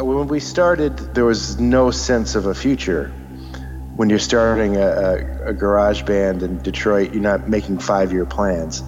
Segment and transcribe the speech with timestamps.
[0.00, 3.10] When we started, there was no sense of a future.
[3.96, 8.24] When you're starting a, a, a garage band in Detroit, you're not making five year
[8.24, 8.84] plans.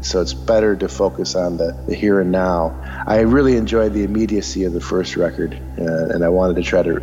[0.00, 2.74] So it's better to focus on the, the, here and now.
[3.06, 6.82] I really enjoyed the immediacy of the first record, uh, and I wanted to try
[6.82, 7.00] to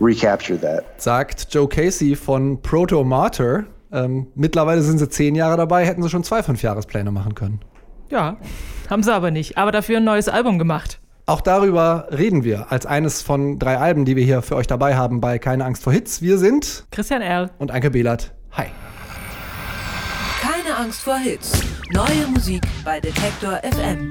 [0.00, 1.02] recapture that.
[1.02, 3.66] Sagt Joe Casey von Proto Martyr.
[3.92, 7.60] Ähm, mittlerweile sind sie zehn Jahre dabei, hätten sie schon zwei Fünfjahrespläne machen können.
[8.10, 8.38] Ja,
[8.88, 9.58] haben sie aber nicht.
[9.58, 11.00] Aber dafür ein neues Album gemacht.
[11.26, 14.94] Auch darüber reden wir als eines von drei Alben, die wir hier für euch dabei
[14.94, 16.20] haben bei Keine Angst vor Hits.
[16.20, 18.34] Wir sind Christian Erl und Anke Behlert.
[18.52, 18.66] Hi.
[20.42, 21.62] Keine Angst vor Hits.
[21.94, 24.10] Neue Musik bei Detektor FM.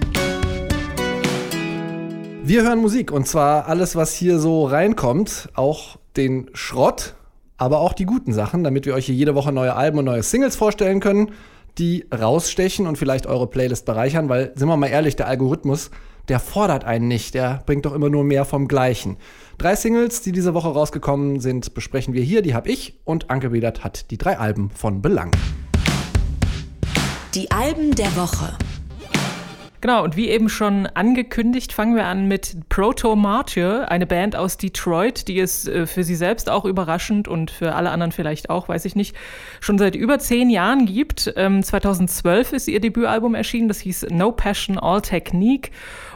[2.42, 7.14] Wir hören Musik und zwar alles, was hier so reinkommt, auch den Schrott,
[7.58, 10.24] aber auch die guten Sachen, damit wir euch hier jede Woche neue Alben und neue
[10.24, 11.32] Singles vorstellen können,
[11.78, 15.92] die rausstechen und vielleicht eure Playlist bereichern, weil, sind wir mal ehrlich, der Algorithmus,
[16.30, 19.18] der fordert einen nicht, der bringt doch immer nur mehr vom Gleichen.
[19.58, 22.42] Drei Singles, die diese Woche rausgekommen sind, besprechen wir hier.
[22.42, 25.32] Die habe ich und Anke Wedert hat die drei Alben von Belang.
[27.36, 28.58] Die Alben der Woche.
[29.84, 34.56] Genau, und wie eben schon angekündigt, fangen wir an mit Proto Martyr, eine Band aus
[34.56, 38.70] Detroit, die es äh, für sie selbst auch überraschend und für alle anderen vielleicht auch,
[38.70, 39.14] weiß ich nicht,
[39.60, 41.20] schon seit über zehn Jahren gibt.
[41.20, 45.72] 2012 ähm, ist ihr Debütalbum erschienen, das hieß No Passion, All Technique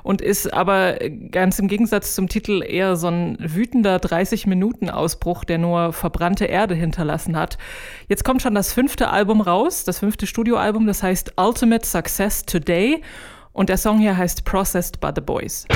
[0.07, 0.97] und ist aber
[1.31, 7.35] ganz im Gegensatz zum Titel eher so ein wütender 30-Minuten-Ausbruch, der nur verbrannte Erde hinterlassen
[7.35, 7.57] hat.
[8.07, 13.01] Jetzt kommt schon das fünfte Album raus, das fünfte Studioalbum, das heißt Ultimate Success Today.
[13.51, 15.67] Und der Song hier heißt Processed by the Boys.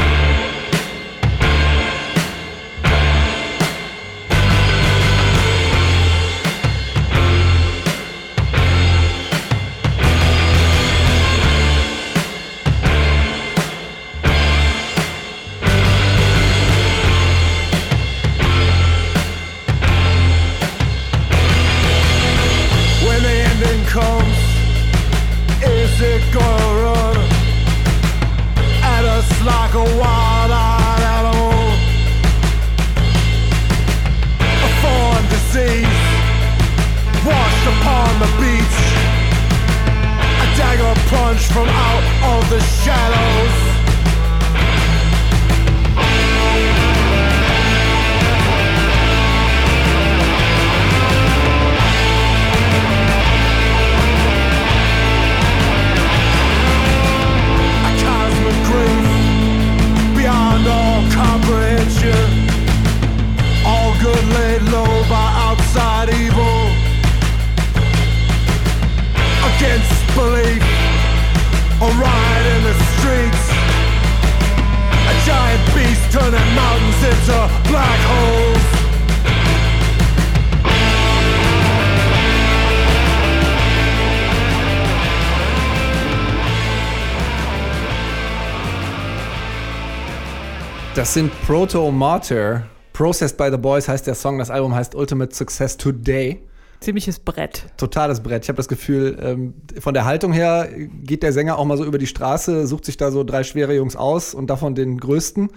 [91.12, 92.64] Das sind Proto Martyr.
[92.94, 94.38] Processed by the Boys heißt der Song.
[94.38, 96.42] Das Album heißt Ultimate Success Today.
[96.80, 97.66] Ziemliches Brett.
[97.76, 98.44] Totales Brett.
[98.46, 100.70] Ich habe das Gefühl, ähm, von der Haltung her
[101.04, 103.76] geht der Sänger auch mal so über die Straße, sucht sich da so drei schwere
[103.76, 105.50] Jungs aus und davon den größten.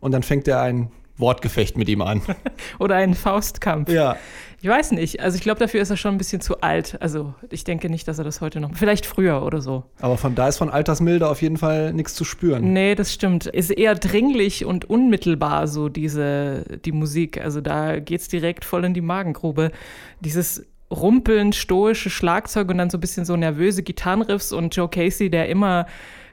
[0.00, 0.90] Und dann fängt er ein
[1.22, 2.20] Wortgefecht mit ihm an.
[2.78, 3.88] Oder einen Faustkampf.
[3.88, 4.16] Ja.
[4.60, 5.20] Ich weiß nicht.
[5.20, 6.96] Also ich glaube, dafür ist er schon ein bisschen zu alt.
[7.00, 8.70] Also ich denke nicht, dass er das heute noch.
[8.74, 9.84] Vielleicht früher oder so.
[10.00, 12.72] Aber von da ist von Altersmilde auf jeden Fall nichts zu spüren.
[12.72, 13.46] Nee, das stimmt.
[13.46, 17.40] Ist eher dringlich und unmittelbar so diese die Musik.
[17.40, 19.72] Also da geht es direkt voll in die Magengrube.
[20.20, 25.28] Dieses rumpeln, stoische Schlagzeug und dann so ein bisschen so nervöse Gitarrenriffs und Joe Casey,
[25.28, 25.86] der immer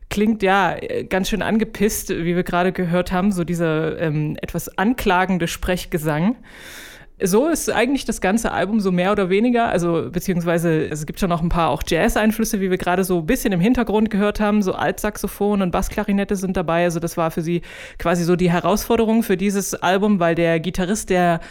[0.09, 0.75] klingt ja
[1.09, 6.36] ganz schön angepisst, wie wir gerade gehört haben, so dieser ähm, etwas anklagende Sprechgesang.
[7.22, 11.28] So ist eigentlich das ganze Album so mehr oder weniger, also beziehungsweise es gibt schon
[11.28, 14.62] noch ein paar auch Jazz-Einflüsse, wie wir gerade so ein bisschen im Hintergrund gehört haben,
[14.62, 17.62] so Altsaxophon und Bassklarinette sind dabei, also das war für sie
[17.98, 21.42] quasi so die Herausforderung für dieses Album, weil der Gitarrist, der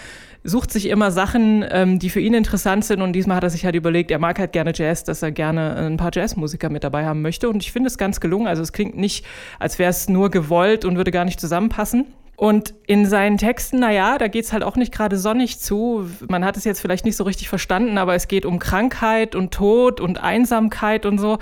[0.45, 3.65] sucht sich immer Sachen, ähm, die für ihn interessant sind und diesmal hat er sich
[3.65, 7.05] halt überlegt, er mag halt gerne Jazz, dass er gerne ein paar Jazzmusiker mit dabei
[7.05, 9.25] haben möchte und ich finde es ganz gelungen, also es klingt nicht,
[9.59, 12.07] als wäre es nur gewollt und würde gar nicht zusammenpassen.
[12.39, 16.09] Und in seinen Texten, naja, da geht's halt auch nicht gerade sonnig zu.
[16.29, 19.53] Man hat es jetzt vielleicht nicht so richtig verstanden, aber es geht um Krankheit und
[19.53, 21.39] Tod und Einsamkeit und so.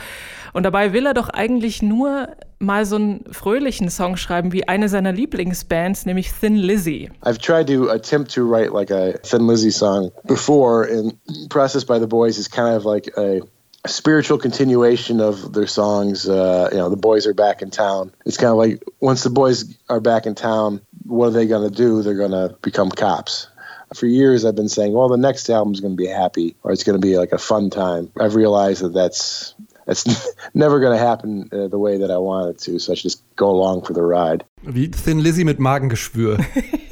[0.54, 2.28] Und dabei will er doch eigentlich nur
[2.58, 7.10] mal so einen fröhlichen Song schreiben wie eine seiner Lieblingsbands, nämlich Thin Lizzy.
[7.24, 11.14] I've tried to attempt to write like a Thin Lizzy song before, and
[11.48, 13.40] Process by the Boys is kind of like a
[13.86, 16.28] spiritual continuation of their songs.
[16.28, 18.12] Uh, you know, the boys are back in town.
[18.24, 21.68] It's kind of like once the boys are back in town, what are they going
[21.68, 22.02] to do?
[22.02, 23.48] They're going to become cops.
[23.94, 26.72] For years, I've been saying, well, the next album is going to be happy or
[26.72, 28.10] it's going to be like a fun time.
[28.18, 29.54] I've realized that that's
[29.86, 30.04] that's
[30.54, 32.78] never going to happen uh, the way that I want it to.
[32.78, 34.44] So I should just go along for the ride.
[34.62, 36.38] Wie Thin Lizzy mit Magengeschwür.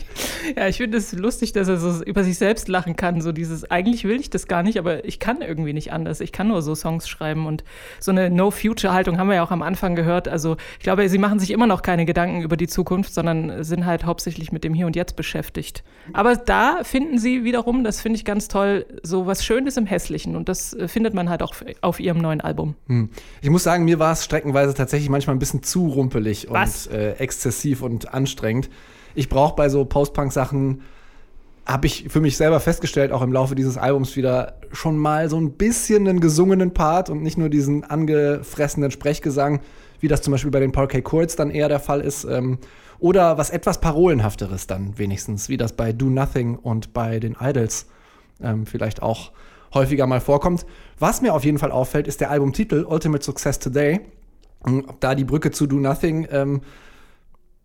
[0.56, 3.20] Ja, ich finde es lustig, dass er so über sich selbst lachen kann.
[3.20, 6.20] So dieses, eigentlich will ich das gar nicht, aber ich kann irgendwie nicht anders.
[6.20, 7.64] Ich kann nur so Songs schreiben und
[8.00, 10.28] so eine No-Future-Haltung haben wir ja auch am Anfang gehört.
[10.28, 13.86] Also ich glaube, sie machen sich immer noch keine Gedanken über die Zukunft, sondern sind
[13.86, 15.82] halt hauptsächlich mit dem Hier und Jetzt beschäftigt.
[16.12, 20.36] Aber da finden sie wiederum, das finde ich ganz toll, so was Schönes im Hässlichen.
[20.36, 22.74] Und das äh, findet man halt auch auf ihrem neuen Album.
[22.88, 23.08] Hm.
[23.40, 26.86] Ich muss sagen, mir war es streckenweise tatsächlich manchmal ein bisschen zu rumpelig Was?
[26.86, 28.68] und äh, exzessiv und anstrengend.
[29.14, 30.82] Ich brauche bei so Post-Punk-Sachen,
[31.66, 35.40] habe ich für mich selber festgestellt, auch im Laufe dieses Albums wieder schon mal so
[35.40, 39.60] ein bisschen einen gesungenen Part und nicht nur diesen angefressenen Sprechgesang,
[40.00, 42.24] wie das zum Beispiel bei den Parquet Courts dann eher der Fall ist.
[42.24, 42.58] Ähm,
[42.98, 47.86] oder was etwas Parolenhafteres dann wenigstens, wie das bei Do Nothing und bei den Idols
[48.42, 49.32] ähm, vielleicht auch
[49.72, 50.66] häufiger mal vorkommt.
[50.98, 54.00] Was mir auf jeden Fall auffällt, ist der Albumtitel Ultimate Success Today.
[54.62, 56.60] Ob da die Brücke zu Do Nothing, ähm,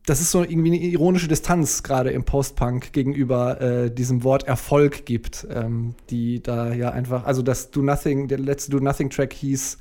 [0.05, 5.05] das ist so irgendwie eine ironische Distanz gerade im Post-Punk gegenüber äh, diesem Wort Erfolg
[5.05, 9.33] gibt, ähm, die da ja einfach, also das Do Nothing, der letzte Do Nothing Track
[9.33, 9.77] hieß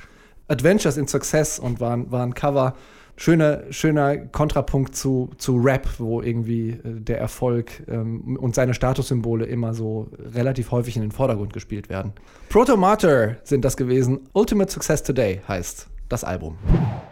[0.49, 2.75] Adventures in Success und war, ein- war ein Cover.
[3.20, 9.44] Schöner, schöner Kontrapunkt zu, zu Rap, wo irgendwie äh, der Erfolg ähm, und seine Statussymbole
[9.44, 12.12] immer so relativ häufig in den Vordergrund gespielt werden.
[12.49, 14.20] Proto Martyr sind das gewesen.
[14.35, 16.59] Ultimate Success Today heißt das Album.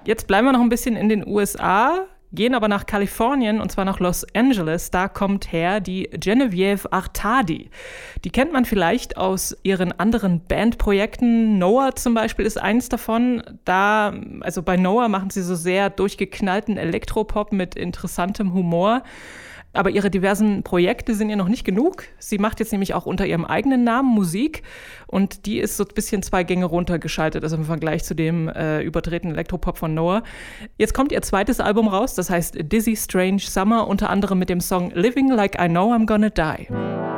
[0.05, 2.07] Jetzt bleiben wir noch ein bisschen in den USA,
[2.37, 4.93] gehen aber nach Kalifornien und zwar nach Los Angeles.
[4.93, 7.71] Da kommt her die Genevieve Artadi.
[8.25, 11.59] Die kennt man vielleicht aus ihren anderen Bandprojekten.
[11.59, 13.43] Noah zum Beispiel ist eins davon.
[13.65, 19.03] Da, also bei Noah machen sie so sehr durchgeknallten Elektropop mit interessantem Humor.
[19.77, 22.05] Aber ihre diversen Projekte sind ihr noch nicht genug.
[22.19, 24.63] Sie macht jetzt nämlich auch unter ihrem eigenen Namen Musik
[25.07, 28.83] und die ist so ein bisschen zwei Gänge runtergeschaltet, also im Vergleich zu dem äh,
[28.83, 30.23] überdrehten Elektropop von Noah.
[30.79, 34.61] Jetzt kommt ihr zweites Album raus, das heißt Dizzy Strange Summer, unter anderem mit dem
[34.61, 37.16] Song Living Like I Know I'm Gonna Die.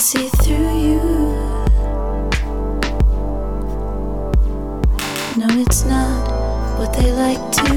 [0.00, 1.00] See through you.
[5.36, 7.68] No, it's not what they like to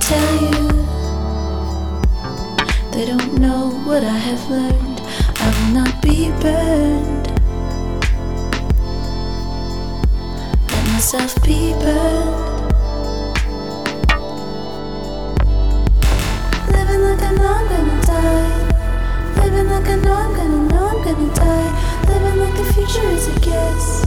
[0.00, 0.68] tell you.
[2.92, 5.00] They don't know what I have learned.
[5.38, 7.26] I will not be burned.
[10.70, 12.72] Let myself be burned.
[16.72, 18.57] Living like I'm gonna die.
[19.58, 21.70] Living like I know I'm gonna know I'm gonna die.
[22.06, 24.06] Living like the future is a guess.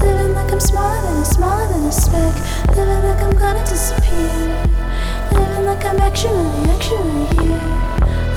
[0.00, 2.34] Living like I'm smaller than a smaller than a speck.
[2.76, 4.30] Living like I'm gonna disappear.
[5.32, 7.66] Living like I'm actually, actually here.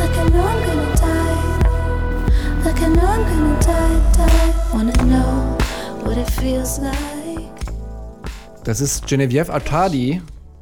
[0.01, 1.37] Like I know I'm gonna die.
[2.65, 4.53] Like I know I'm gonna die, die.
[4.73, 5.55] Wanna know
[6.03, 7.61] what it feels like.
[8.63, 10.19] Das ist Genevieve Artadi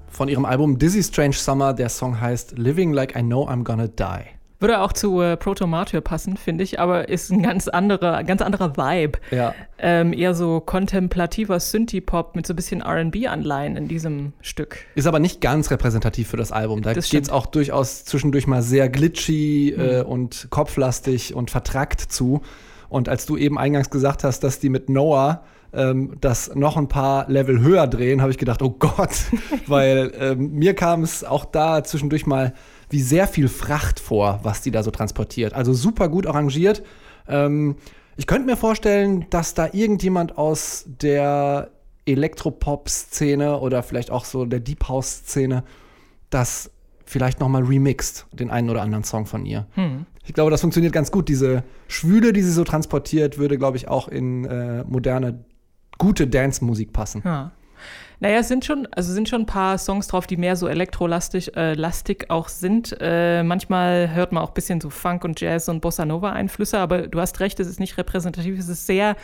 [0.09, 1.73] von ihrem Album Dizzy Strange Summer.
[1.73, 4.36] Der Song heißt Living Like I Know I'm Gonna Die.
[4.59, 8.41] Würde auch zu äh, Proto Martyr passen, finde ich, aber ist ein ganz anderer, ganz
[8.41, 9.19] anderer Vibe.
[9.29, 9.53] Ja.
[9.77, 14.79] Ähm, eher so kontemplativer Synthie-Pop mit so ein bisschen RB-Anleihen in diesem Stück.
[14.95, 16.81] Ist aber nicht ganz repräsentativ für das Album.
[16.81, 22.41] Da geht es auch durchaus zwischendurch mal sehr glitchy äh, und kopflastig und vertrackt zu.
[22.89, 26.87] Und als du eben eingangs gesagt hast, dass die mit Noah ähm, das noch ein
[26.87, 29.25] paar Level höher drehen, habe ich gedacht, oh Gott,
[29.67, 32.53] weil ähm, mir kam es auch da zwischendurch mal
[32.89, 35.53] wie sehr viel Fracht vor, was die da so transportiert.
[35.53, 36.83] Also super gut arrangiert.
[37.27, 37.75] Ähm,
[38.15, 41.69] ich könnte mir vorstellen, dass da irgendjemand aus der
[42.05, 45.63] Elektropop-Szene oder vielleicht auch so der Deep House-Szene
[46.29, 46.71] das
[47.05, 49.65] vielleicht noch mal remixt, den einen oder anderen Song von ihr.
[50.25, 51.29] Ich glaube, das funktioniert ganz gut.
[51.29, 55.45] Diese Schwüle, die sie so transportiert, würde, glaube ich, auch in äh, moderne,
[55.97, 57.21] gute Dance-Musik passen.
[57.23, 57.51] Ja.
[58.19, 61.55] Naja, es sind schon, also sind schon ein paar Songs drauf, die mehr so elektrolastig
[61.55, 62.97] äh, lastig auch sind.
[62.99, 66.79] Äh, manchmal hört man auch ein bisschen so Funk und Jazz und Bossa Nova Einflüsse,
[66.79, 69.15] aber du hast recht, es ist nicht repräsentativ, es ist sehr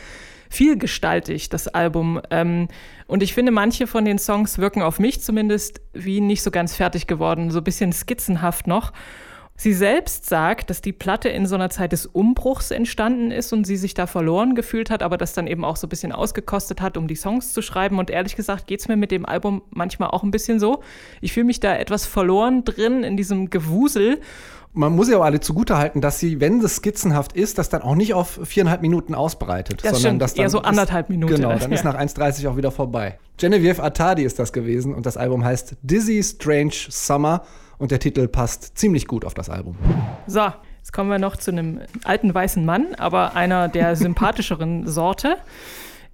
[0.48, 2.20] vielgestaltig, das Album.
[2.30, 2.68] Ähm,
[3.08, 6.76] und ich finde, manche von den Songs wirken auf mich zumindest wie nicht so ganz
[6.76, 8.92] fertig geworden, so ein bisschen skizzenhaft noch.
[9.56, 13.64] Sie selbst sagt, dass die Platte in so einer Zeit des Umbruchs entstanden ist und
[13.66, 16.80] sie sich da verloren gefühlt hat, aber das dann eben auch so ein bisschen ausgekostet
[16.80, 18.00] hat, um die Songs zu schreiben.
[18.00, 20.82] Und ehrlich gesagt geht es mir mit dem Album manchmal auch ein bisschen so.
[21.20, 24.20] Ich fühle mich da etwas verloren drin in diesem Gewusel.
[24.72, 27.94] Man muss ja aber alle zugutehalten, dass sie, wenn es skizzenhaft ist, das dann auch
[27.94, 29.84] nicht auf viereinhalb Minuten ausbreitet.
[29.84, 31.32] Das sondern stimmt, das dann eher so ist- anderthalb Minuten.
[31.36, 31.92] Genau, dann ist Ja.
[31.92, 33.20] nach 1,30 auch wieder vorbei.
[33.36, 37.44] Genevieve Attadi ist das gewesen und das Album heißt Dizzy Strange Summer
[37.78, 39.76] und der Titel passt ziemlich gut auf das Album.
[40.26, 40.46] So,
[40.78, 45.36] jetzt kommen wir noch zu einem alten weißen Mann, aber einer der sympathischeren Sorte.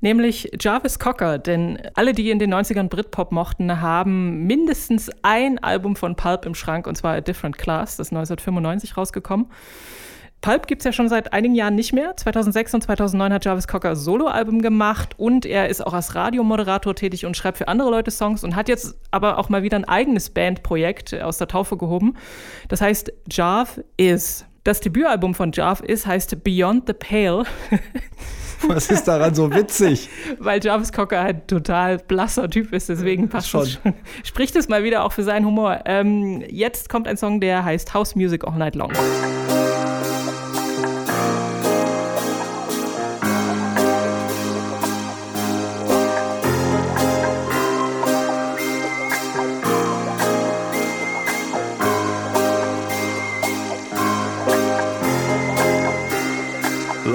[0.02, 5.94] Nämlich Jarvis Cocker, denn alle, die in den 90ern Britpop mochten, haben mindestens ein Album
[5.94, 9.46] von Pulp im Schrank, und zwar A Different Class, das ist 1995 rausgekommen.
[10.40, 12.16] Pulp gibt es ja schon seit einigen Jahren nicht mehr.
[12.16, 17.26] 2006 und 2009 hat Jarvis Cocker Soloalbum gemacht und er ist auch als Radiomoderator tätig
[17.26, 20.30] und schreibt für andere Leute Songs und hat jetzt aber auch mal wieder ein eigenes
[20.30, 22.16] Bandprojekt aus der Taufe gehoben.
[22.68, 24.46] Das heißt Jarv Is.
[24.64, 27.44] Das Debütalbum von Jarv Is heißt Beyond the Pale,
[28.66, 30.08] Was ist daran so witzig?
[30.38, 33.60] weil Jarvis Cocker ein total blasser Typ ist, deswegen passt Schon.
[33.60, 33.94] das schon.
[34.22, 35.80] Spricht es mal wieder auch für seinen Humor.
[35.86, 38.92] Ähm, jetzt kommt ein Song, der heißt House Music All Night Long.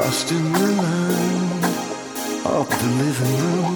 [0.05, 1.65] Lost in the land
[2.45, 3.75] of the living room.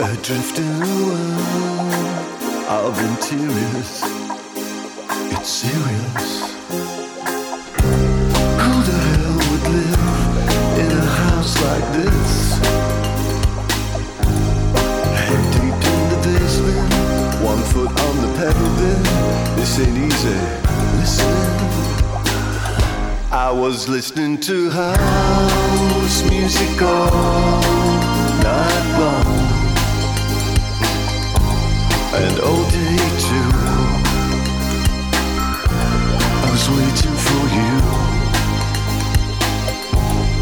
[0.00, 2.16] Adrift in a world
[2.80, 3.92] of interiors.
[5.34, 6.30] It's serious.
[8.62, 10.04] Who the hell would live
[10.82, 12.32] in a house like this?
[15.20, 16.88] Head in the basement,
[17.44, 19.02] one foot on the pedal bed.
[19.58, 20.65] This ain't easy.
[23.30, 27.60] I was listening to house music all
[28.42, 29.26] night long,
[32.22, 33.50] and all day too.
[36.42, 37.74] I was waiting for you.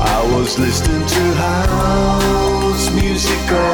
[0.00, 3.74] I was listening to house music all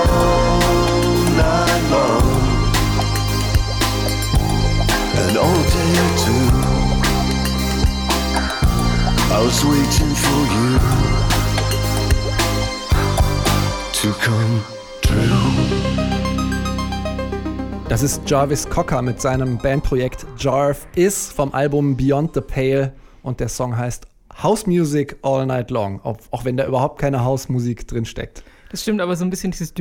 [9.65, 10.79] waiting for you
[13.93, 14.63] to come
[15.03, 15.31] true.
[17.89, 23.41] Das ist Jarvis Cocker mit seinem Bandprojekt Jarv Is vom Album Beyond the Pale und
[23.41, 24.07] der Song heißt
[24.43, 28.43] House Music All Night Long, auch wenn da überhaupt keine Hausmusik drin steckt.
[28.71, 29.75] Das stimmt, aber so ein bisschen dieses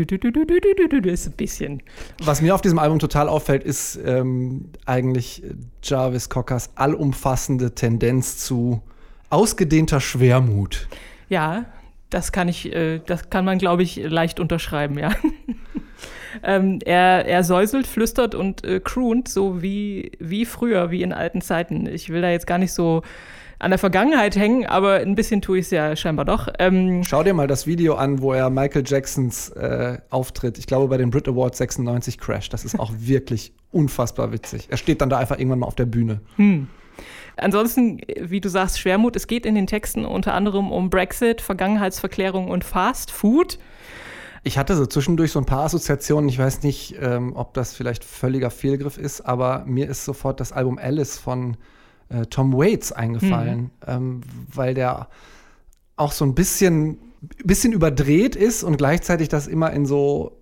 [1.14, 1.84] ist ein bisschen.
[2.24, 5.44] Was mir auf diesem Album total auffällt, ist ähm, eigentlich
[5.84, 8.82] Jarvis Cockers allumfassende Tendenz zu
[9.30, 10.88] ausgedehnter Schwermut.
[11.30, 11.66] Ja,
[12.10, 15.12] das kann ich, äh, das kann man, glaube ich, leicht unterschreiben, ja.
[16.44, 21.42] ähm, er, er säuselt, flüstert und äh, croont, so wie, wie früher, wie in alten
[21.42, 21.88] Zeiten.
[21.88, 23.04] Ich will da jetzt gar nicht so
[23.60, 26.48] an der Vergangenheit hängen, aber ein bisschen tue ich es ja scheinbar doch.
[26.60, 30.88] Ähm, Schau dir mal das Video an, wo er Michael Jacksons äh, Auftritt, ich glaube
[30.88, 32.54] bei den Brit Awards 96 crasht.
[32.54, 34.68] Das ist auch wirklich unfassbar witzig.
[34.70, 36.22] Er steht dann da einfach irgendwann mal auf der Bühne.
[37.38, 39.16] Ansonsten, wie du sagst, Schwermut.
[39.16, 43.60] Es geht in den Texten unter anderem um Brexit, Vergangenheitsverklärung und Fast Food.
[44.44, 46.30] Ich hatte so zwischendurch so ein paar Assoziationen.
[46.30, 50.52] Ich weiß nicht, ähm, ob das vielleicht völliger Fehlgriff ist, aber mir ist sofort das
[50.52, 51.58] Album Alice von
[52.10, 54.22] äh, Tom Waits eingefallen, ähm,
[54.54, 55.10] weil der
[55.98, 56.98] auch so ein bisschen,
[57.44, 60.38] bisschen überdreht ist und gleichzeitig das immer in so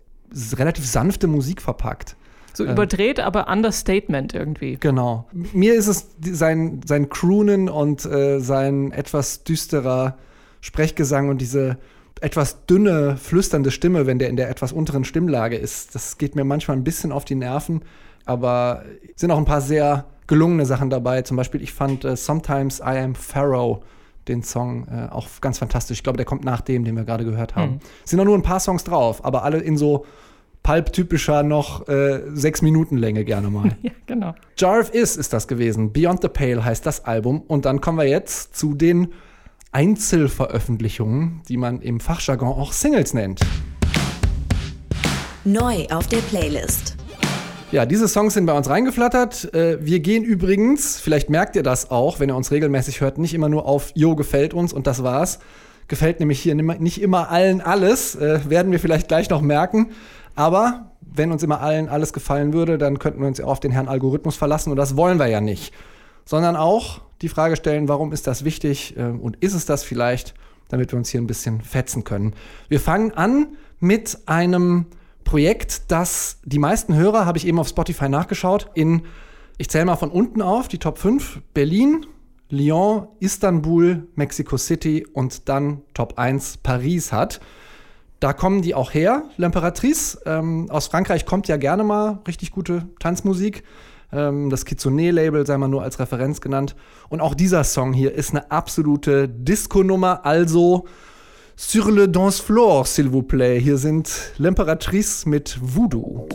[0.55, 2.15] relativ sanfte Musik verpackt.
[2.57, 4.77] So überdreht, aber Understatement irgendwie.
[4.79, 5.27] Genau.
[5.31, 10.17] Mir ist es sein, sein Croonen und äh, sein etwas düsterer
[10.61, 11.77] Sprechgesang und diese
[12.19, 15.93] etwas dünne, flüsternde Stimme, wenn der in der etwas unteren Stimmlage ist.
[15.93, 17.83] Das geht mir manchmal ein bisschen auf die Nerven,
[18.25, 18.83] aber
[19.13, 21.21] es sind auch ein paar sehr gelungene Sachen dabei.
[21.21, 23.83] Zum Beispiel, ich fand äh, Sometimes I Am Pharaoh,
[24.27, 25.99] den Song, äh, auch ganz fantastisch.
[25.99, 27.79] Ich glaube, der kommt nach dem, den wir gerade gehört haben.
[28.03, 30.05] Es sind auch nur ein paar Songs drauf, aber alle in so
[30.67, 33.77] Pulp-typischer noch äh, sechs Minuten Länge gerne mal.
[33.83, 34.35] Ja, genau.
[34.57, 35.93] Jarv Is ist das gewesen.
[35.93, 37.39] Beyond the Pale heißt das Album.
[37.47, 39.13] Und dann kommen wir jetzt zu den
[39.71, 43.39] Einzelveröffentlichungen, die man im Fachjargon auch Singles nennt.
[45.45, 46.97] Neu auf der Playlist.
[47.71, 49.53] Ja, diese Songs sind bei uns reingeflattert.
[49.53, 53.33] Äh, Wir gehen übrigens, vielleicht merkt ihr das auch, wenn ihr uns regelmäßig hört, nicht
[53.33, 55.39] immer nur auf Jo gefällt uns und das war's.
[55.87, 59.91] Gefällt nämlich hier nicht immer allen alles, äh, werden wir vielleicht gleich noch merken.
[60.37, 63.71] Aber wenn uns immer allen alles gefallen würde, dann könnten wir uns ja auf den
[63.71, 65.73] Herrn Algorithmus verlassen und das wollen wir ja nicht.
[66.25, 70.35] Sondern auch die Frage stellen, warum ist das wichtig äh, und ist es das vielleicht,
[70.69, 72.35] damit wir uns hier ein bisschen fetzen können.
[72.69, 74.85] Wir fangen an mit einem
[75.23, 79.01] Projekt, das die meisten Hörer, habe ich eben auf Spotify nachgeschaut, in,
[79.57, 82.05] ich zähle mal von unten auf, die Top 5, Berlin,
[82.49, 87.39] Lyon, Istanbul, Mexico City und dann Top 1 Paris hat.
[88.19, 89.23] Da kommen die auch her.
[89.37, 93.63] L'Imperatrice ähm, aus Frankreich kommt ja gerne mal richtig gute Tanzmusik.
[94.11, 96.75] Ähm, das Kitsune-Label sei mal nur als Referenz genannt.
[97.09, 100.25] Und auch dieser Song hier ist eine absolute Disco-Nummer.
[100.25, 100.85] Also
[101.55, 103.59] sur le dance floor, s'il vous plaît.
[103.59, 106.27] Hier sind L'Imperatrice mit Voodoo.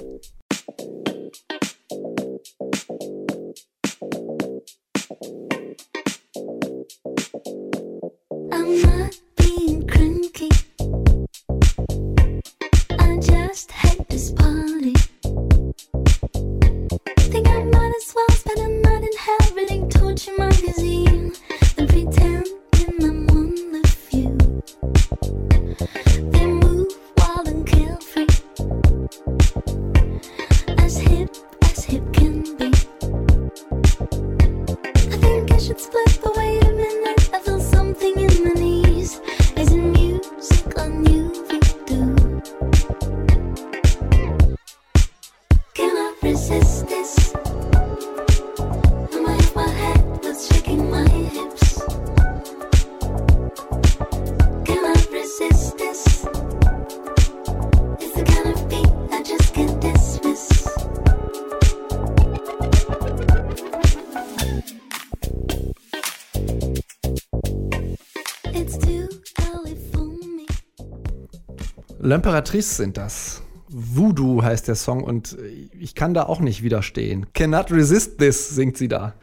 [72.12, 73.42] L'Imperatrice sind das.
[73.70, 75.34] Voodoo heißt der Song und
[75.80, 77.24] ich kann da auch nicht widerstehen.
[77.32, 79.14] Cannot resist this, singt sie da.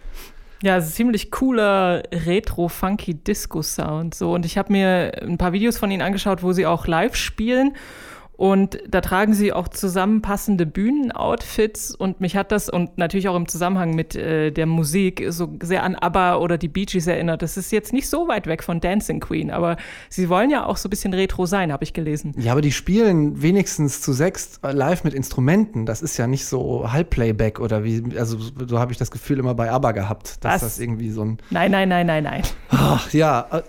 [0.64, 4.16] Ja, ziemlich cooler Retro-Funky-Disco-Sound.
[4.16, 4.34] So.
[4.34, 7.76] Und ich habe mir ein paar Videos von ihnen angeschaut, wo sie auch live spielen.
[8.40, 11.94] Und da tragen sie auch zusammenpassende Bühnenoutfits.
[11.94, 15.84] Und mich hat das, und natürlich auch im Zusammenhang mit äh, der Musik, so sehr
[15.84, 17.42] an ABBA oder die Bee Gees erinnert.
[17.42, 19.76] Das ist jetzt nicht so weit weg von Dancing Queen, aber
[20.08, 22.34] sie wollen ja auch so ein bisschen retro sein, habe ich gelesen.
[22.38, 25.86] Ja, aber die spielen wenigstens zu sechs live mit Instrumenten.
[25.86, 29.54] Das ist ja nicht so Halbplayback oder wie, also so habe ich das Gefühl immer
[29.54, 30.62] bei ABBA gehabt, dass Was?
[30.62, 32.44] das irgendwie so ein Nein, nein, nein, nein, nein.
[32.70, 33.64] Ach, ja, äh,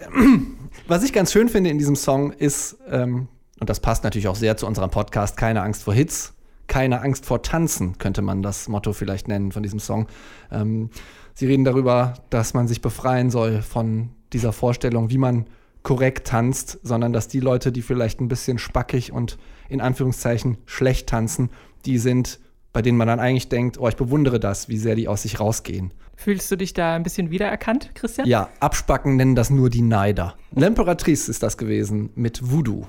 [0.87, 3.27] was ich ganz schön finde in diesem Song ist, ähm,
[3.61, 6.35] und das passt natürlich auch sehr zu unserem Podcast, keine Angst vor Hits,
[6.67, 10.07] keine Angst vor Tanzen, könnte man das Motto vielleicht nennen von diesem Song.
[10.51, 10.91] Ähm,
[11.35, 15.47] sie reden darüber, dass man sich befreien soll von dieser Vorstellung, wie man
[15.83, 21.09] korrekt tanzt, sondern dass die Leute, die vielleicht ein bisschen spackig und in Anführungszeichen schlecht
[21.09, 21.51] tanzen,
[21.87, 22.41] die sind,
[22.73, 25.41] bei denen man dann eigentlich denkt, oh, ich bewundere das, wie sehr die aus sich
[25.41, 25.93] rausgehen.
[26.21, 28.29] Fühlst du dich da ein bisschen wiedererkannt, Christian?
[28.29, 30.35] Ja, abspacken nennen das nur die Neider.
[30.55, 32.85] L'Imperatrice ist das gewesen mit Voodoo.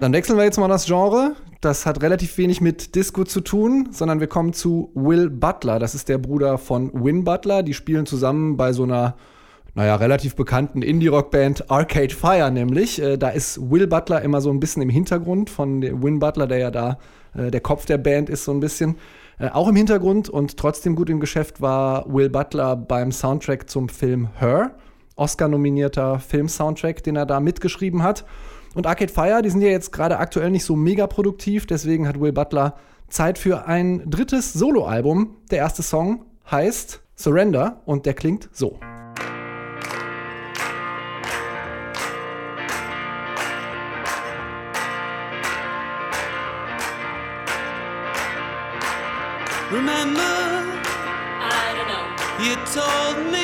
[0.00, 1.36] Dann wechseln wir jetzt mal das Genre.
[1.60, 5.78] Das hat relativ wenig mit Disco zu tun, sondern wir kommen zu Will Butler.
[5.78, 7.62] Das ist der Bruder von Win Butler.
[7.62, 9.14] Die spielen zusammen bei so einer,
[9.76, 13.00] naja, relativ bekannten Indie-Rock-Band Arcade Fire nämlich.
[13.00, 16.58] Äh, da ist Will Butler immer so ein bisschen im Hintergrund von Win Butler, der
[16.58, 16.98] ja da
[17.36, 18.96] äh, der Kopf der Band ist so ein bisschen.
[19.42, 23.88] Äh, auch im Hintergrund und trotzdem gut im Geschäft war Will Butler beim Soundtrack zum
[23.88, 24.76] Film Her.
[25.16, 28.24] Oscar-nominierter Film-Soundtrack, den er da mitgeschrieben hat.
[28.74, 32.20] Und Arcade Fire, die sind ja jetzt gerade aktuell nicht so mega produktiv, deswegen hat
[32.20, 32.76] Will Butler
[33.08, 35.36] Zeit für ein drittes Soloalbum.
[35.50, 38.78] Der erste Song heißt Surrender und der klingt so.
[52.74, 53.41] Told me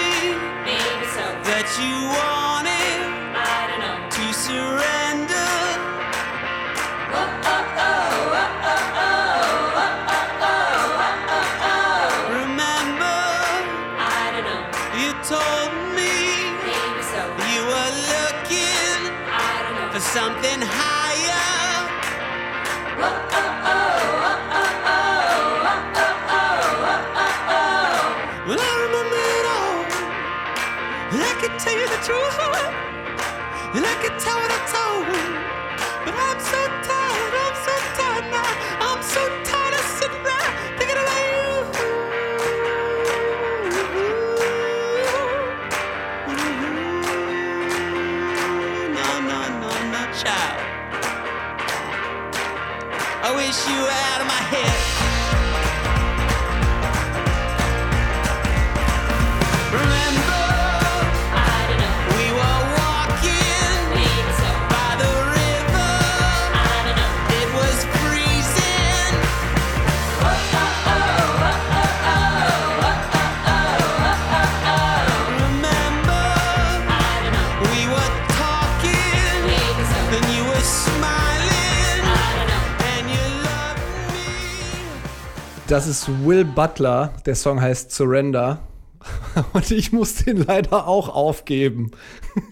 [85.78, 87.14] Das ist Will Butler.
[87.24, 88.58] Der Song heißt Surrender.
[89.52, 91.92] Und ich muss den leider auch aufgeben.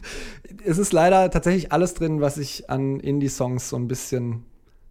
[0.64, 4.44] Es ist leider tatsächlich alles drin, was ich an Indie-Songs so ein bisschen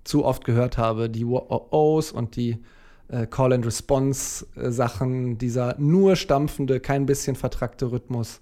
[0.03, 1.09] zu oft gehört habe.
[1.09, 2.61] Die O's und die
[3.07, 8.41] äh, Call-and-Response-Sachen, dieser nur stampfende, kein bisschen vertrackte Rhythmus.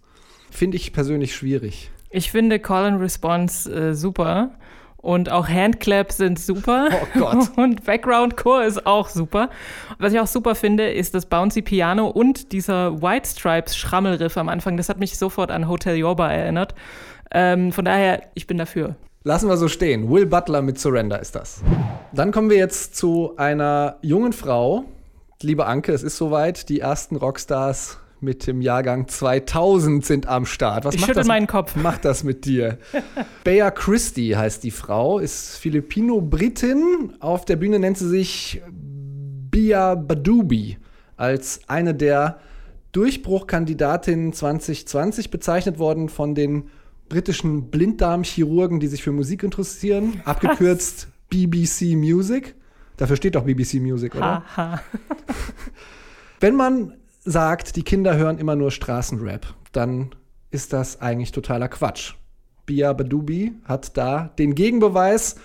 [0.49, 1.91] Finde ich persönlich schwierig.
[2.09, 4.57] Ich finde Call and Response äh, super.
[5.03, 6.87] Und auch Handclaps sind super.
[6.89, 7.51] Oh Gott.
[7.57, 9.49] Und Background Core ist auch super.
[9.99, 14.47] Was ich auch super finde, ist das Bouncy Piano und dieser White Stripes Schrammelriff am
[14.47, 14.77] Anfang.
[14.77, 16.73] Das hat mich sofort an Hotel Yorba erinnert.
[17.31, 18.95] Ähm, von daher, ich bin dafür.
[19.25, 20.09] Lassen wir so stehen.
[20.09, 21.61] Will Butler mit Surrender ist das.
[22.13, 24.85] Dann kommen wir jetzt zu einer jungen Frau.
[25.41, 26.69] Liebe Anke, es ist soweit.
[26.69, 30.85] Die ersten Rockstars mit dem Jahrgang 2000 sind am Start.
[30.85, 31.75] Was Ich macht schüttel das, meinen Kopf.
[31.75, 32.79] Macht das mit dir?
[33.43, 37.13] Bea Christie heißt die Frau, ist Filipino-Britin.
[37.19, 38.61] Auf der Bühne nennt sie sich
[39.51, 40.77] Bia Badubi
[41.15, 42.39] als eine der
[42.93, 46.69] Durchbruchkandidatinnen 2020 bezeichnet worden von den
[47.09, 52.55] britischen Blinddarmchirurgen, die sich für Musik interessieren, abgekürzt BBC Music.
[52.97, 54.43] Dafür steht doch BBC Music, oder?
[56.39, 56.93] Wenn man
[57.25, 60.13] sagt, die Kinder hören immer nur Straßenrap, dann
[60.51, 62.13] ist das eigentlich totaler Quatsch.
[62.65, 65.35] Bia Badubi hat da den Gegenbeweis,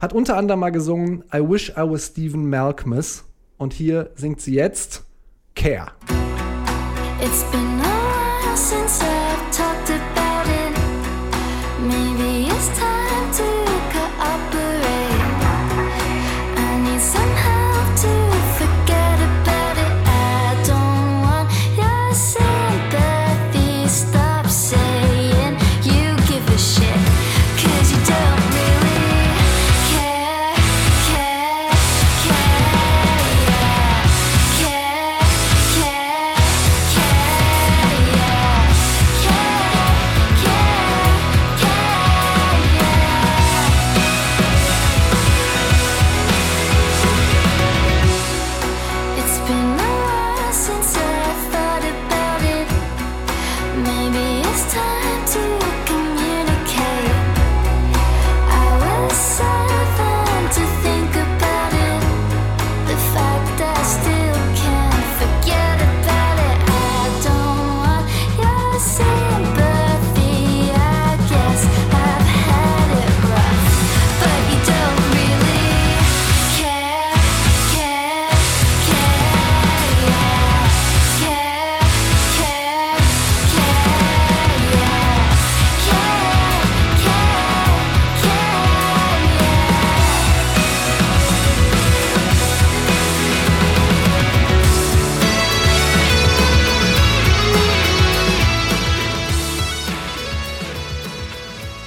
[0.00, 3.24] hat unter anderem mal gesungen I Wish I Was Stephen Malkmus
[3.58, 5.04] und hier singt sie jetzt
[5.54, 5.92] Care.
[7.20, 9.13] It's been a while since I've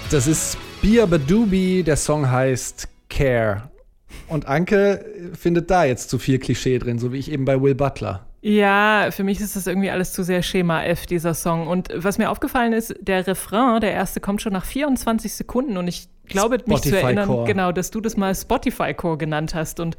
[0.09, 3.69] Das ist Bia Badubi, der Song heißt Care.
[4.29, 5.03] Und Anke
[5.37, 8.25] findet da jetzt zu viel Klischee drin, so wie ich eben bei Will Butler.
[8.41, 11.67] Ja, für mich ist das irgendwie alles zu sehr Schema F, dieser Song.
[11.67, 15.75] Und was mir aufgefallen ist, der Refrain, der erste, kommt schon nach 24 Sekunden.
[15.75, 17.45] Und ich glaube, mich zu erinnern, Core.
[17.45, 19.79] genau, dass du das mal Spotify Core genannt hast.
[19.79, 19.97] Und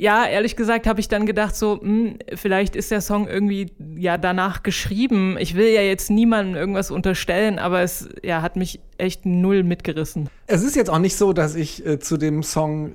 [0.00, 4.16] ja, ehrlich gesagt habe ich dann gedacht, so, hm, vielleicht ist der Song irgendwie ja
[4.16, 5.36] danach geschrieben.
[5.38, 10.30] Ich will ja jetzt niemandem irgendwas unterstellen, aber es ja, hat mich echt null mitgerissen.
[10.46, 12.92] Es ist jetzt auch nicht so, dass ich äh, zu dem Song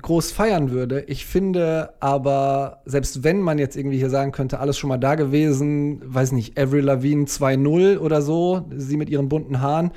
[0.00, 1.04] groß feiern würde.
[1.06, 5.16] Ich finde aber, selbst wenn man jetzt irgendwie hier sagen könnte, alles schon mal da
[5.16, 9.90] gewesen, weiß nicht, Avril Lavigne 2.0 oder so, sie mit ihren bunten Haaren,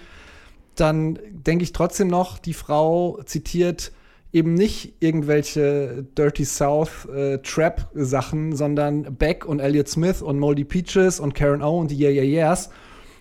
[0.76, 3.92] dann denke ich trotzdem noch, die Frau zitiert
[4.34, 10.64] eben nicht irgendwelche Dirty South äh, Trap Sachen, sondern Beck und Elliott Smith und Moldy
[10.64, 12.70] Peaches und Karen O und die Yeah Yeah Yeahs.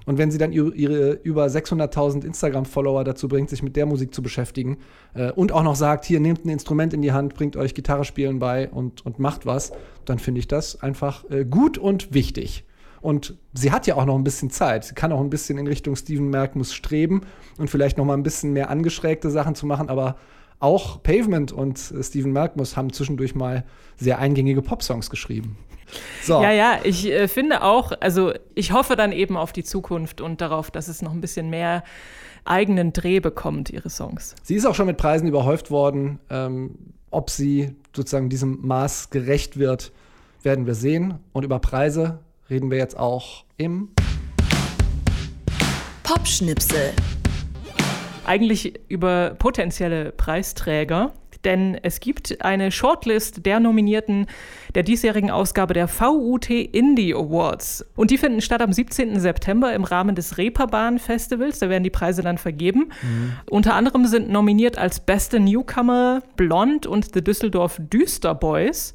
[0.07, 4.15] Und wenn sie dann ihre, ihre über 600.000 Instagram-Follower dazu bringt, sich mit der Musik
[4.15, 4.79] zu beschäftigen
[5.15, 8.05] äh, und auch noch sagt, hier nehmt ein Instrument in die Hand, bringt euch Gitarre
[8.05, 9.73] spielen bei und, und macht was,
[10.07, 12.65] dann finde ich das einfach äh, gut und wichtig.
[13.01, 14.85] Und sie hat ja auch noch ein bisschen Zeit.
[14.85, 17.23] Sie kann auch ein bisschen in Richtung Steven Merkmus streben
[17.59, 19.89] und vielleicht noch mal ein bisschen mehr angeschrägte Sachen zu machen.
[19.89, 20.17] Aber
[20.59, 23.65] auch Pavement und äh, Steven Merkmus haben zwischendurch mal
[23.97, 25.57] sehr eingängige Popsongs geschrieben.
[26.23, 26.41] So.
[26.41, 30.41] Ja, ja, ich äh, finde auch, also ich hoffe dann eben auf die Zukunft und
[30.41, 31.83] darauf, dass es noch ein bisschen mehr
[32.45, 34.35] eigenen Dreh bekommt, ihre Songs.
[34.43, 36.21] Sie ist auch schon mit Preisen überhäuft worden.
[36.31, 36.77] Ähm,
[37.11, 39.93] ob sie sozusagen diesem Maß gerecht wird,
[40.43, 41.19] werden wir sehen.
[41.33, 43.89] Und über Preise reden wir jetzt auch im
[46.03, 46.93] Popschnipsel.
[48.27, 51.13] Eigentlich über potenzielle Preisträger,
[51.45, 54.27] denn es gibt eine Shortlist der Nominierten
[54.75, 57.85] der diesjährigen Ausgabe der VUT Indie Awards.
[57.97, 59.19] Und die finden statt am 17.
[59.19, 61.61] September im Rahmen des Reeperbahn Festivals.
[61.61, 62.91] Da werden die Preise dann vergeben.
[63.49, 68.93] Unter anderem sind nominiert als beste Newcomer Blond und The Düsseldorf Düster Boys.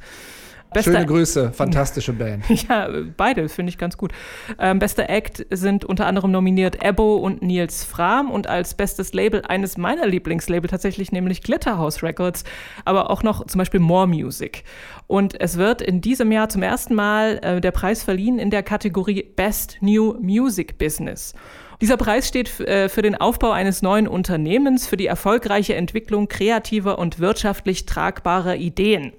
[0.76, 2.44] Bester- Schöne Grüße, fantastische Band.
[2.68, 4.12] Ja, beide finde ich ganz gut.
[4.60, 9.42] Ähm, bester Act sind unter anderem nominiert Ebo und Nils Fram und als bestes Label
[9.48, 12.44] eines meiner Lieblingslabel tatsächlich, nämlich Glitterhouse Records,
[12.84, 14.64] aber auch noch zum Beispiel More Music.
[15.08, 18.64] Und es wird in diesem Jahr zum ersten Mal äh, der Preis verliehen in der
[18.64, 21.34] Kategorie Best New Music Business.
[21.82, 26.98] Dieser Preis steht äh, für den Aufbau eines neuen Unternehmens, für die erfolgreiche Entwicklung kreativer
[27.00, 29.14] und wirtschaftlich tragbarer Ideen.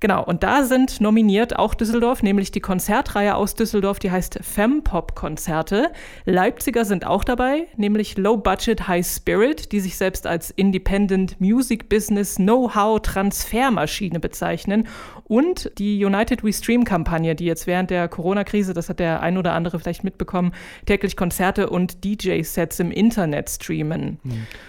[0.00, 5.90] Genau, und da sind nominiert auch Düsseldorf, nämlich die Konzertreihe aus Düsseldorf, die heißt Fempop-Konzerte.
[6.24, 11.90] Leipziger sind auch dabei, nämlich Low Budget High Spirit, die sich selbst als Independent Music
[11.90, 14.88] Business Know-how Transfermaschine bezeichnen.
[15.24, 19.36] Und die United We Stream Kampagne, die jetzt während der Corona-Krise, das hat der ein
[19.36, 20.52] oder andere vielleicht mitbekommen,
[20.86, 24.18] täglich Konzerte und DJ-Sets im Internet streamen.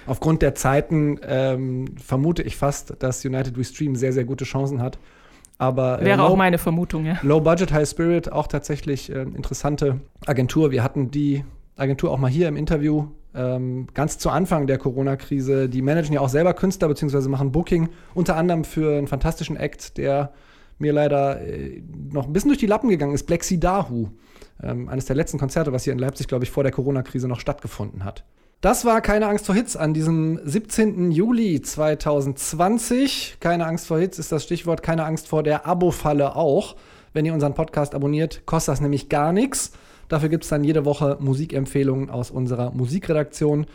[0.08, 4.82] Aufgrund der Zeiten ähm, vermute ich fast, dass United We Stream sehr, sehr gute Chancen
[4.82, 5.00] hat.
[5.62, 7.20] Aber äh, Wäre Low- auch meine Vermutung, ja.
[7.22, 10.72] Low Budget, High Spirit, auch tatsächlich äh, interessante Agentur.
[10.72, 11.46] Wir hatten die
[11.76, 13.06] Agentur auch mal hier im Interview.
[13.36, 15.70] Ähm, ganz zu Anfang der Corona-Krise.
[15.70, 17.30] Die managen ja auch selber Künstler bzw.
[17.30, 20.34] machen Booking, unter anderem für einen fantastischen Act, der
[20.80, 24.08] mir leider äh, noch ein bisschen durch die Lappen gegangen ist, Black Sea Dahu.
[24.64, 27.40] Ähm, eines der letzten Konzerte, was hier in Leipzig, glaube ich, vor der Corona-Krise noch
[27.40, 28.24] stattgefunden hat.
[28.62, 31.10] Das war Keine Angst vor Hits an diesem 17.
[31.10, 33.38] Juli 2020.
[33.40, 34.84] Keine Angst vor Hits ist das Stichwort.
[34.84, 36.76] Keine Angst vor der Abo-Falle auch.
[37.12, 39.72] Wenn ihr unseren Podcast abonniert, kostet das nämlich gar nichts.
[40.10, 43.66] Dafür gibt es dann jede Woche Musikempfehlungen aus unserer Musikredaktion.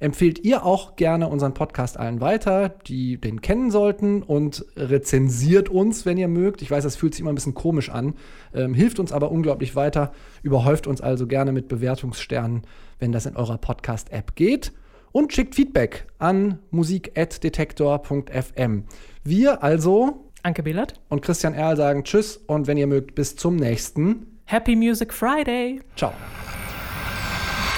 [0.00, 6.06] Empfehlt ihr auch gerne unseren Podcast allen weiter, die den kennen sollten und rezensiert uns,
[6.06, 6.62] wenn ihr mögt.
[6.62, 8.14] Ich weiß, das fühlt sich immer ein bisschen komisch an,
[8.54, 10.12] ähm, hilft uns aber unglaublich weiter.
[10.42, 12.62] Überhäuft uns also gerne mit Bewertungssternen,
[12.98, 14.72] wenn das in eurer Podcast-App geht.
[15.12, 18.84] Und schickt Feedback an musik.detektor.fm.
[19.24, 21.00] Wir also Anke Behlert.
[21.08, 24.38] und Christian Erl sagen Tschüss und wenn ihr mögt, bis zum nächsten.
[24.44, 25.80] Happy Music Friday!
[25.96, 26.12] Ciao.